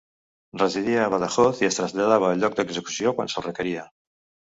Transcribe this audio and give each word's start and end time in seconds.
Residia 0.61 1.03
a 1.03 1.11
Badajoz 1.15 1.63
i 1.65 1.69
es 1.69 1.79
traslladava 1.81 2.33
al 2.33 2.45
lloc 2.47 2.59
d'execució 2.61 3.17
quan 3.21 3.35
se'l 3.35 3.51
requeria. 3.51 3.91